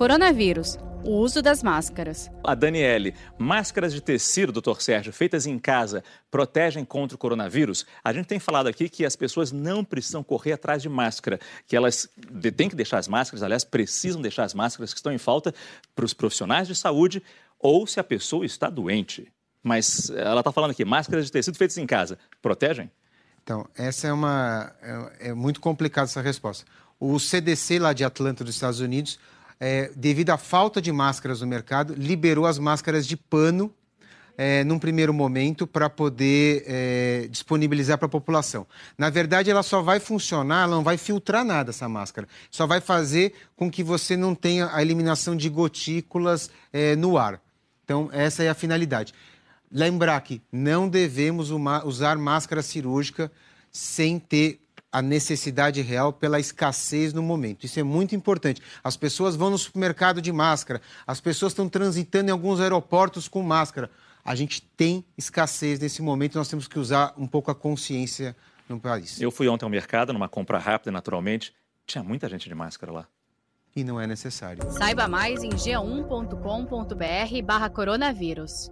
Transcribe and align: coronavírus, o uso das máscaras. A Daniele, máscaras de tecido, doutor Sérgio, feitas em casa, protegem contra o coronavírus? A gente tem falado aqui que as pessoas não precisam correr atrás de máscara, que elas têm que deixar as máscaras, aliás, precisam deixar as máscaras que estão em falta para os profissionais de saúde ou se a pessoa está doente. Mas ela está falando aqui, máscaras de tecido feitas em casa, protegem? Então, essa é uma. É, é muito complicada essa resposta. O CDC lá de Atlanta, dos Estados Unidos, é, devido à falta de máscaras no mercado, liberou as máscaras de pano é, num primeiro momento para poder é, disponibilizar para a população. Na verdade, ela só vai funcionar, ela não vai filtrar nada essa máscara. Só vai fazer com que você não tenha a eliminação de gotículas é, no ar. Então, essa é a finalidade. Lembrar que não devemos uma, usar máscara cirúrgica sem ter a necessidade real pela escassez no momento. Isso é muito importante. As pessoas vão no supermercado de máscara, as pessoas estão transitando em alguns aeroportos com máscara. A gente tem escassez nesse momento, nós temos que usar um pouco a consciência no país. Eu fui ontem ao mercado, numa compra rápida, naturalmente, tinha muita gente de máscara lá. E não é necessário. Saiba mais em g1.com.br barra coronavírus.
coronavírus, 0.00 0.78
o 1.04 1.10
uso 1.18 1.42
das 1.42 1.62
máscaras. 1.62 2.30
A 2.42 2.54
Daniele, 2.54 3.14
máscaras 3.36 3.92
de 3.92 4.00
tecido, 4.00 4.50
doutor 4.50 4.80
Sérgio, 4.80 5.12
feitas 5.12 5.44
em 5.44 5.58
casa, 5.58 6.02
protegem 6.30 6.86
contra 6.86 7.14
o 7.14 7.18
coronavírus? 7.18 7.84
A 8.02 8.10
gente 8.10 8.24
tem 8.24 8.38
falado 8.38 8.66
aqui 8.66 8.88
que 8.88 9.04
as 9.04 9.14
pessoas 9.14 9.52
não 9.52 9.84
precisam 9.84 10.24
correr 10.24 10.52
atrás 10.54 10.80
de 10.80 10.88
máscara, 10.88 11.38
que 11.66 11.76
elas 11.76 12.08
têm 12.56 12.70
que 12.70 12.74
deixar 12.74 12.96
as 12.96 13.08
máscaras, 13.08 13.42
aliás, 13.42 13.62
precisam 13.62 14.22
deixar 14.22 14.44
as 14.44 14.54
máscaras 14.54 14.94
que 14.94 14.98
estão 14.98 15.12
em 15.12 15.18
falta 15.18 15.54
para 15.94 16.06
os 16.06 16.14
profissionais 16.14 16.66
de 16.66 16.74
saúde 16.74 17.22
ou 17.58 17.86
se 17.86 18.00
a 18.00 18.04
pessoa 18.04 18.46
está 18.46 18.70
doente. 18.70 19.30
Mas 19.62 20.08
ela 20.08 20.40
está 20.40 20.50
falando 20.50 20.70
aqui, 20.70 20.82
máscaras 20.82 21.26
de 21.26 21.32
tecido 21.32 21.58
feitas 21.58 21.76
em 21.76 21.86
casa, 21.86 22.18
protegem? 22.40 22.90
Então, 23.42 23.68
essa 23.76 24.06
é 24.06 24.12
uma. 24.14 24.72
É, 24.80 25.28
é 25.28 25.34
muito 25.34 25.60
complicada 25.60 26.06
essa 26.06 26.22
resposta. 26.22 26.64
O 26.98 27.18
CDC 27.18 27.78
lá 27.78 27.92
de 27.92 28.02
Atlanta, 28.02 28.42
dos 28.42 28.54
Estados 28.54 28.80
Unidos, 28.80 29.18
é, 29.60 29.90
devido 29.94 30.30
à 30.30 30.38
falta 30.38 30.80
de 30.80 30.90
máscaras 30.90 31.42
no 31.42 31.46
mercado, 31.46 31.94
liberou 31.94 32.46
as 32.46 32.58
máscaras 32.58 33.06
de 33.06 33.16
pano 33.16 33.72
é, 34.38 34.64
num 34.64 34.78
primeiro 34.78 35.12
momento 35.12 35.66
para 35.66 35.90
poder 35.90 36.64
é, 36.66 37.28
disponibilizar 37.30 37.98
para 37.98 38.06
a 38.06 38.08
população. 38.08 38.66
Na 38.96 39.10
verdade, 39.10 39.50
ela 39.50 39.62
só 39.62 39.82
vai 39.82 40.00
funcionar, 40.00 40.62
ela 40.62 40.76
não 40.76 40.82
vai 40.82 40.96
filtrar 40.96 41.44
nada 41.44 41.68
essa 41.68 41.86
máscara. 41.86 42.26
Só 42.50 42.66
vai 42.66 42.80
fazer 42.80 43.34
com 43.54 43.70
que 43.70 43.84
você 43.84 44.16
não 44.16 44.34
tenha 44.34 44.70
a 44.72 44.80
eliminação 44.80 45.36
de 45.36 45.50
gotículas 45.50 46.50
é, 46.72 46.96
no 46.96 47.18
ar. 47.18 47.38
Então, 47.84 48.08
essa 48.12 48.42
é 48.42 48.48
a 48.48 48.54
finalidade. 48.54 49.12
Lembrar 49.70 50.18
que 50.22 50.40
não 50.50 50.88
devemos 50.88 51.50
uma, 51.50 51.84
usar 51.84 52.16
máscara 52.16 52.62
cirúrgica 52.62 53.30
sem 53.70 54.18
ter 54.18 54.58
a 54.92 55.00
necessidade 55.00 55.80
real 55.82 56.12
pela 56.12 56.40
escassez 56.40 57.12
no 57.12 57.22
momento. 57.22 57.64
Isso 57.64 57.78
é 57.78 57.82
muito 57.82 58.14
importante. 58.14 58.60
As 58.82 58.96
pessoas 58.96 59.36
vão 59.36 59.50
no 59.50 59.58
supermercado 59.58 60.20
de 60.20 60.32
máscara, 60.32 60.80
as 61.06 61.20
pessoas 61.20 61.52
estão 61.52 61.68
transitando 61.68 62.28
em 62.28 62.32
alguns 62.32 62.60
aeroportos 62.60 63.28
com 63.28 63.42
máscara. 63.42 63.90
A 64.24 64.34
gente 64.34 64.62
tem 64.76 65.04
escassez 65.16 65.78
nesse 65.78 66.02
momento, 66.02 66.36
nós 66.36 66.48
temos 66.48 66.68
que 66.68 66.78
usar 66.78 67.14
um 67.16 67.26
pouco 67.26 67.50
a 67.50 67.54
consciência 67.54 68.36
no 68.68 68.78
país. 68.78 69.20
Eu 69.20 69.30
fui 69.30 69.48
ontem 69.48 69.64
ao 69.64 69.70
mercado, 69.70 70.12
numa 70.12 70.28
compra 70.28 70.58
rápida, 70.58 70.90
naturalmente, 70.90 71.54
tinha 71.86 72.04
muita 72.04 72.28
gente 72.28 72.48
de 72.48 72.54
máscara 72.54 72.92
lá. 72.92 73.06
E 73.74 73.84
não 73.84 74.00
é 74.00 74.06
necessário. 74.06 74.70
Saiba 74.72 75.06
mais 75.06 75.42
em 75.44 75.50
g1.com.br 75.50 77.42
barra 77.44 77.70
coronavírus. 77.70 78.70